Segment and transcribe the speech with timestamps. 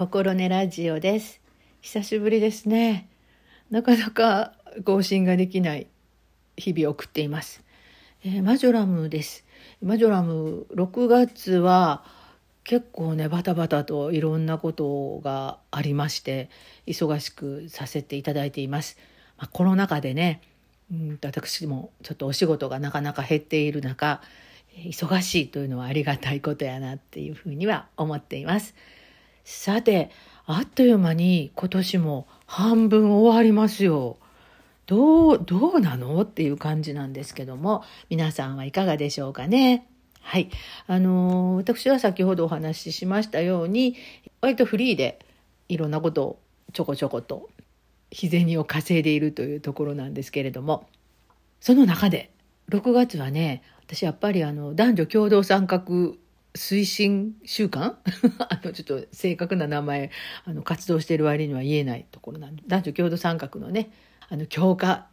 [0.00, 1.42] 心根ラジオです。
[1.82, 3.06] 久しぶりですね。
[3.70, 5.88] なかなか更新ができない
[6.56, 7.62] 日々を送っています、
[8.24, 9.44] えー、マジョラムです。
[9.82, 12.02] マジョラム6月は
[12.64, 16.48] 結構ねバタバタといろんなことがありまして
[16.86, 18.96] 忙しくさせていただいています、
[19.36, 20.40] まあ、コロナ禍でね
[20.90, 24.22] うん私もちょっとお仕事がなかなか減っている中
[24.74, 28.74] 忙しいというのはありがたいことやなっていうふうには思っています。
[29.50, 30.10] さて
[30.46, 34.16] あっという間に今年も半分終わりますよ。
[34.86, 39.86] どうどうなのっていう感じなんですけども皆さんはいかがでしょうかね。
[40.20, 40.50] はい。
[40.86, 43.96] あのー、私は先ほどお話ししましたように
[44.40, 45.18] 割とフリーで
[45.68, 46.38] いろんなことを
[46.72, 47.50] ちょこちょこと
[48.12, 50.86] 日銭を稼いでいるというところなんですけれども
[51.60, 52.30] その中で
[52.70, 55.82] 6月はね私やっぱりあの男女共同参画
[56.54, 57.98] 推進週間？
[58.48, 60.10] あのちょっと正確な名前
[60.44, 62.62] あの活動している割には言えないところなんで。
[62.66, 63.90] 男女共同参画のね
[64.28, 65.06] あの強化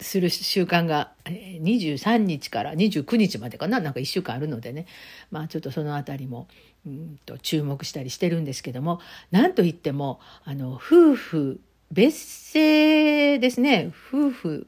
[0.00, 3.80] する習慣が23日から29日までかな？
[3.80, 4.86] なんか1週間あるのでね。
[5.30, 6.48] まあちょっとその辺りも
[6.86, 9.00] うんと注目したりしてるんですけども。
[9.30, 13.92] なんといってもあの夫婦別姓ですね。
[14.12, 14.66] 夫婦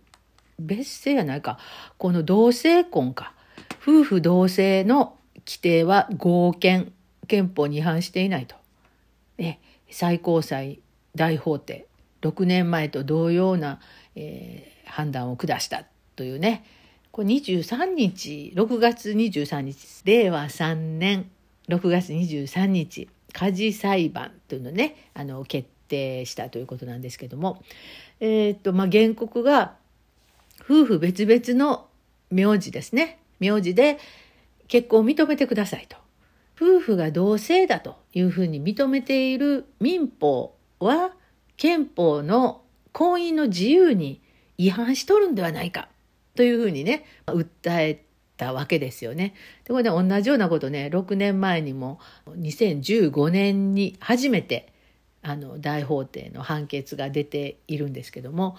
[0.59, 1.59] 別姓やないか。
[1.99, 3.33] この同性婚か。
[3.83, 6.93] 夫婦同姓の規定は合憲
[7.27, 8.57] 憲法に違反していないと。
[9.39, 10.81] ね、最高裁
[11.15, 11.87] 大法廷
[12.23, 13.81] 6年前と同様な、
[14.15, 15.85] えー、判断を下した
[16.17, 16.65] というね。
[17.11, 21.31] これ23日6月23日令和3年
[21.69, 27.63] 6月23日家事裁判というのねあの決定したということなんですけども、
[28.19, 29.75] えー、っとまあ、原告が
[30.61, 31.87] 夫婦別々の
[32.31, 33.19] 名字ですね。
[33.39, 33.99] 名字で
[34.69, 35.97] 結婚を認めてくださいと。
[36.57, 41.13] 夫婦が同性だというふうに認めている民法は
[41.57, 44.23] 憲法の婚姻の自由に
[44.57, 45.89] 違反しとるんではないか
[46.37, 48.05] というふうにね訴え
[48.37, 49.35] たわけですよね。
[49.65, 51.99] でこれね同じようなことね6年前にも
[52.29, 54.73] 2015年に初めて
[55.23, 58.57] あの大法廷の判決が出ているんですけども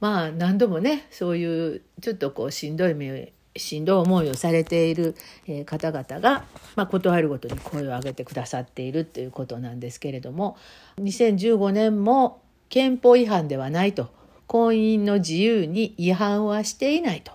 [0.00, 5.16] まあ何度もねそういうちょっとこうしんどい目しんどい思いをされている
[5.64, 6.44] 方々が、
[6.74, 10.56] まあ、断るごとに声を上げてくださっているということなんですけれども
[10.98, 14.10] 2015年も憲法違反ではないと
[14.46, 17.32] 婚姻の自由に違反はしていないと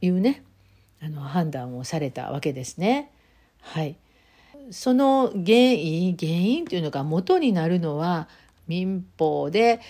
[0.00, 0.42] いうね
[1.02, 3.10] あの判断をされたわけですね。
[3.60, 3.96] はい、
[4.70, 8.28] その原因原因というのが元になるのは
[8.66, 9.80] 民法で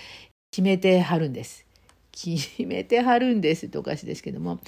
[0.51, 1.66] 決めてはるんです。
[2.16, 4.59] 決めてはるんですとおかしいですけども、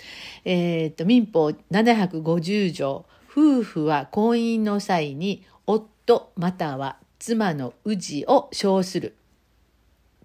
[0.45, 9.15] えー、と民法750条夫婦は婚姻の際に夫または妻の氏を称する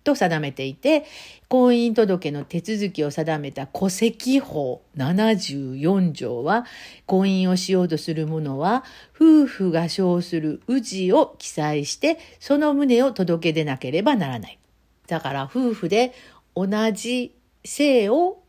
[0.04, 1.06] と定めていて
[1.48, 6.66] 婚姻届の手続きを定めた戸籍法74条は
[7.06, 8.84] 婚姻をしようとする者は
[9.16, 14.60] 夫婦が称する氏を記載してその旨を届け出なければならない。
[15.08, 16.14] だから夫婦で
[16.56, 18.44] 同じ性を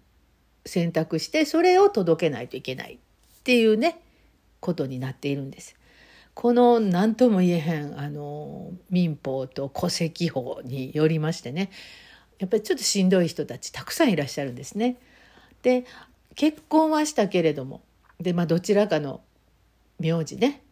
[0.66, 4.00] 選択してそれを届けないといけないっていうね
[4.60, 5.76] ことになっているんです。
[6.34, 11.70] この何とも言えへんあの民法と戸籍法によりましてね
[12.40, 14.96] やっぱりちょっとしんどい人たちたくさんいらっしゃるんですね。
[15.62, 15.84] で
[16.34, 17.82] 結婚はしたけれども
[18.20, 19.22] で、まあ、どちらかの
[20.00, 20.62] 名字ね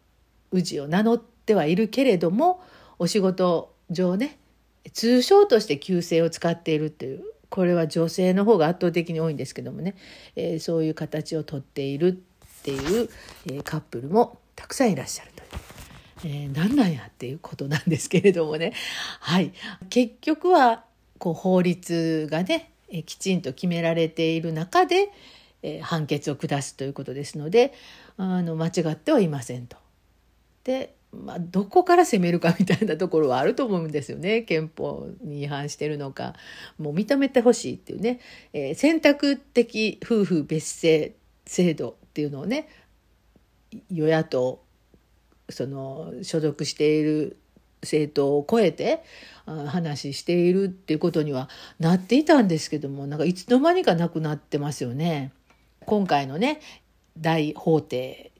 [0.51, 2.61] 氏を名乗ってはいるけれども
[2.99, 4.37] お仕事上ね
[4.91, 9.95] 通称として旧姓を使っているっていうこれは女性の方が圧倒的に多いんですけどもね、
[10.35, 13.09] えー、そういう形をとっているっていう、
[13.45, 15.73] えー、カップルもたくさんいらっしゃるという。
[16.25, 18.73] えー、何なんやっていうことなんですけれどもね、
[19.19, 19.51] はい、
[19.89, 20.85] 結局は
[21.19, 25.09] こう法律がね、えきちんと決められている中で、
[25.61, 27.73] え判決を下すということですので
[28.17, 29.77] あの間違ってはいませんと。
[30.63, 34.41] でまあ、どこから攻めるかみたいなところはあると思うんですよね。
[34.41, 36.33] 憲法に違反してるのか。
[36.77, 38.19] もう認めてほしいっていうね、
[38.53, 41.13] えー、選択的夫婦別姓
[41.45, 42.67] 制度っていうのをね
[43.91, 44.63] 与野党
[45.49, 47.37] その所属している
[47.81, 49.03] 政党を超えて
[49.45, 51.49] 話しているっていうことには
[51.79, 55.31] なっていたんですけどもなんかいつの間にかなくなってますよね。
[55.85, 56.61] 今回のね
[57.17, 58.31] 大法廷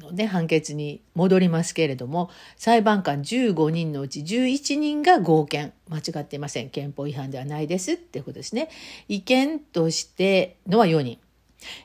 [0.00, 5.72] のね判決に戻りますけれども裁判官15人のうち11人が合憲。
[5.88, 6.70] 間違っていません。
[6.70, 8.70] 憲法違反ではないですっていうことですね。
[9.08, 11.18] 違憲としてのは4人。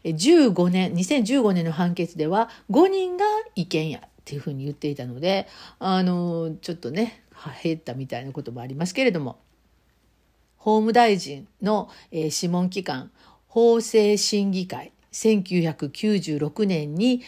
[0.04, 3.26] 15年2015年の判決では5人が
[3.56, 5.48] 違憲やっていうふうに言っていたので
[5.80, 7.24] あのちょっとね
[7.62, 9.40] 減ったみたいなこともありますけれども。
[10.58, 13.12] 法務大臣の、え、諮問機関
[13.48, 17.22] 法制審議会1996年に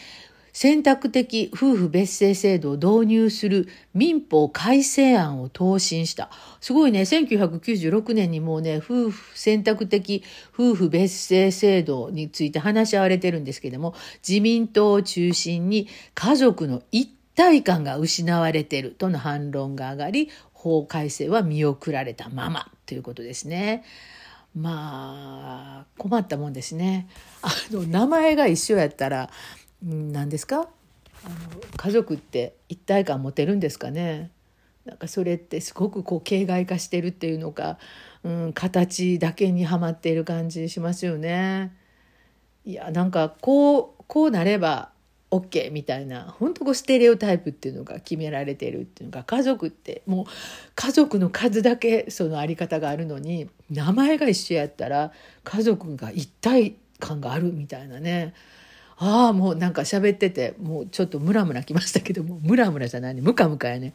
[0.58, 6.32] 選択的夫婦別姓制度を導入する民法改正案を答申した。
[6.62, 13.94] すごいね、1996年にもうね、夫婦、選択的夫婦別姓制度について話し合われてるんですけども、
[14.28, 17.06] 自民党を中心に家族の一
[17.36, 23.84] 体感が失われてるとの反論が上がり、法改正は見送られたままということですね。
[24.56, 27.08] まあ、困ったもんですね。
[27.44, 29.30] あの、名前が一緒やったら、
[29.84, 30.68] 何ですか？
[31.26, 34.32] あの家族って一体感持てるんですかね？
[34.86, 37.78] なんかそれってすごくこう形骸化してるっていうのか、
[38.24, 41.76] うん、形だけにはまっている感じしますよね。
[42.66, 44.92] いやなんかこうこうなれば
[45.30, 50.26] OK みたいな本当こうステレオタイプっていうのが決められてるっていうのが家族ってもう
[50.76, 55.12] 家族の数だけそのあり方があるのに名前が一緒やったら
[55.44, 58.34] 家族が一体感があるみたいなね。
[59.00, 63.94] ああもうなんか喋っててもうちょっとムラムラきましたけどもムラムラじゃないねムカムカやね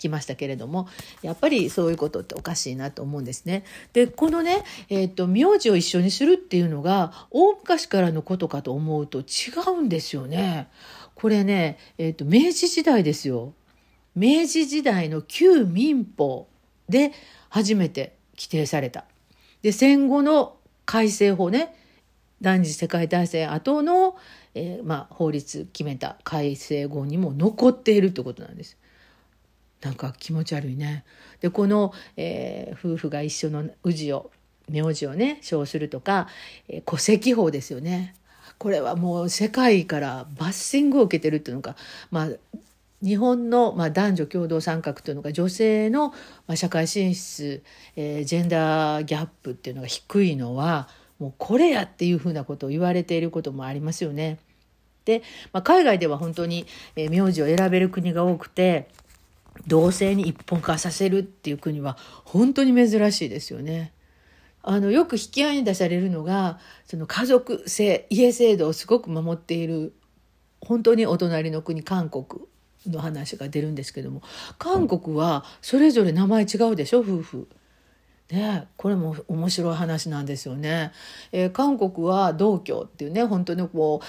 [0.00, 0.88] きましたけれども
[1.22, 3.64] やっぱりそういうことっておかしいなと思うんですね。
[3.92, 9.24] でこのね、えーと、名字を一緒にするっていうのが大昔からのことかと思うと違
[9.76, 10.68] うんですよね。
[11.14, 13.52] これね、えーと、明治時代ですよ。
[14.16, 16.48] 明治時代の旧民法
[16.88, 17.12] で
[17.50, 19.04] 初めて規定された。
[19.62, 20.56] で戦後の
[20.86, 21.76] 改正法ね
[22.40, 24.16] 第二次世界大戦後の、
[24.54, 28.76] えー、まあ、法律決めた改正後にも残っているってことなんです。
[29.82, 31.04] なんか気持ち悪いね。
[31.40, 34.30] でこの、えー、夫婦が一緒の氏を
[34.68, 36.28] 名字をね称するとか、
[36.68, 38.14] えー、戸籍法ですよね。
[38.58, 41.76] これはもう世界からバッシングを受けてるっていうのか、
[42.10, 42.28] まあ、
[43.02, 46.16] 日本の、まあ、男女共同参画というのが女性の、ま
[46.48, 47.62] あ、社会進出、
[47.96, 50.88] えー、ジェンダーギャップっていうのが低いのは
[51.20, 54.38] もうこれやっていうふうなことを言われていることもありますよね。
[55.04, 55.22] で、
[55.52, 58.88] まあ、海外では本当に、えー、名字を選べる国が多くて
[59.66, 63.92] 同性に一本化させるっていう国は本当に珍しいですよね。
[64.62, 69.94] あのよく引き合いに出されるのがその家族制家制度をすごく守っている
[70.60, 72.26] 本当にお隣の国韓国
[72.86, 74.22] の話が出るんですけども
[74.58, 77.48] 韓国はそれぞれ名前違うでしょ夫婦。
[78.30, 80.92] ね、これも面白い話なんですよね。
[81.32, 84.06] えー、韓国は道教っていうね本当にこう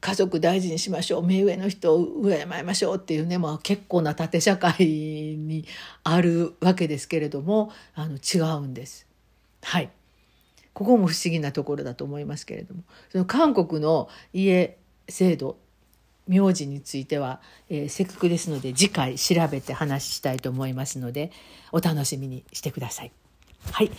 [0.00, 5.64] 家族大事にしましょう目上の人を敬いましょうっていうね、まあ、結構な縦社会に
[6.04, 9.06] あるわけですけれどもあの違うんです。
[9.62, 9.90] はい
[10.72, 14.76] ここも不思議なところだと思いますけれどもその韓国の家
[15.08, 15.56] 制度
[16.28, 17.40] 名字については、
[17.70, 21.32] えー、せっかくですので次回調べて話したいと思いますので
[21.72, 23.12] お楽しみにしてください。
[23.72, 23.90] はい。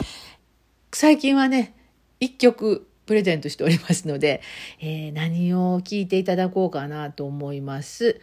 [0.92, 1.76] 最近はね、
[2.20, 4.42] 一曲プレゼントしておりますので、
[4.80, 8.22] えー、何を聴いていただこうかなと思います。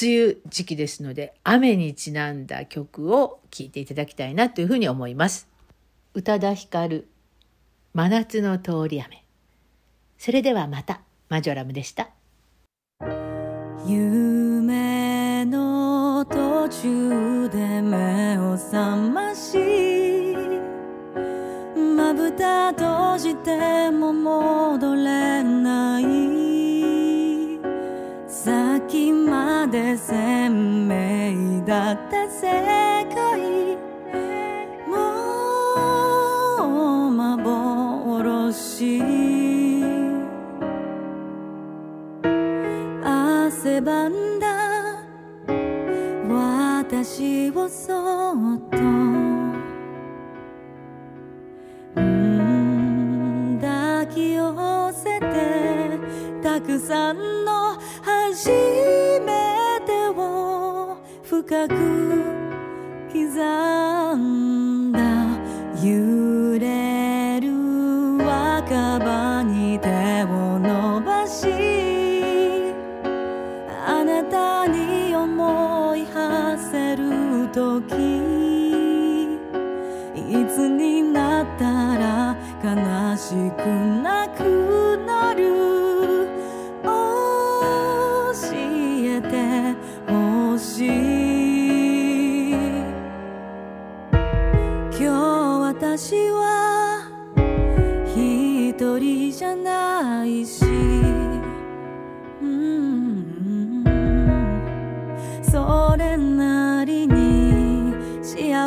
[0.00, 5.48] 梅雨時期ですので、雨にちなんだ曲を聴いていただきたいなというふうに思います。
[6.14, 7.08] 宇多田ヒカル、
[7.92, 9.24] 真夏の通り雨。
[10.18, 12.10] それではまた、マジョラムでした。
[13.86, 19.89] 夢の途中で目を覚まし
[22.30, 26.04] 蓋閉じても戻れない。
[28.28, 32.59] 先まで鮮明だった世
[56.70, 58.48] くさんの初
[59.26, 61.74] めてを深く
[63.12, 65.00] 刻んだ
[65.82, 67.50] 揺れる
[68.24, 69.88] 若葉に手
[70.22, 71.48] を伸ばし
[73.84, 78.29] あなたに思い馳せる時。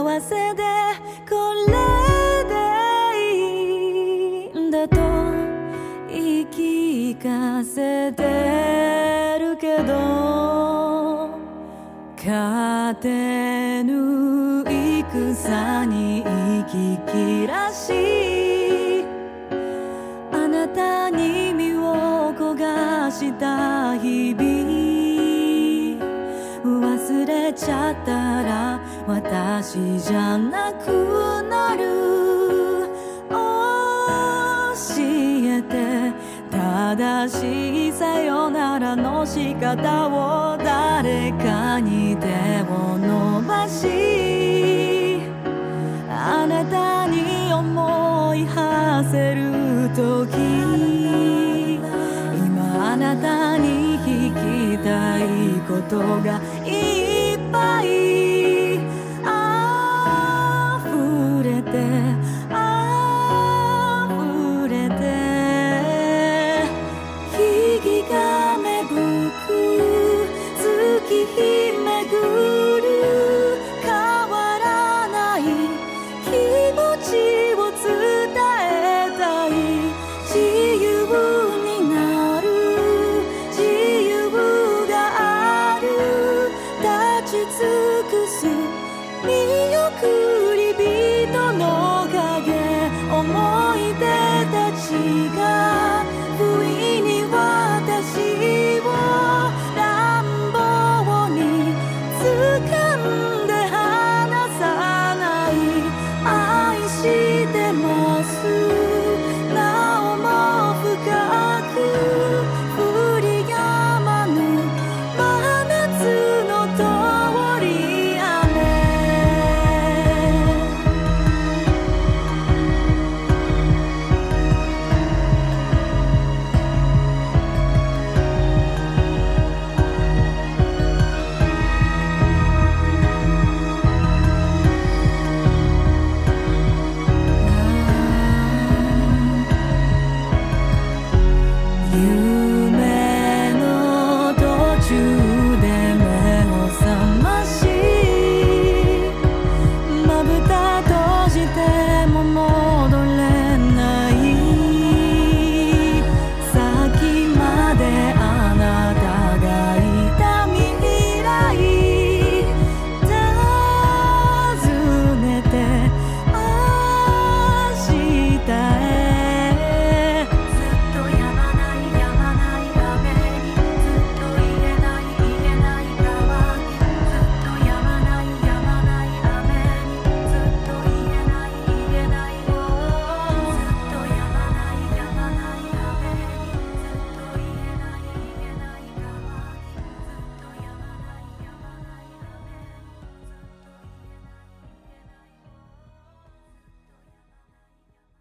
[0.04, 0.64] 幸せで
[1.30, 1.72] これ
[2.50, 2.54] で
[4.52, 4.98] いいんだと
[6.10, 11.30] 言い聞かせてるけど
[12.18, 17.94] 勝てぬ戦に生ききらし
[19.00, 19.06] い。
[20.34, 24.44] あなたに身を焦がした日々。
[26.64, 28.23] 忘れちゃった
[29.06, 31.84] 私じゃなくなる。
[33.30, 33.38] 教
[35.00, 36.14] えて。
[36.50, 42.28] 正しいさよならの仕方を誰かに手
[42.72, 44.23] を伸ばし。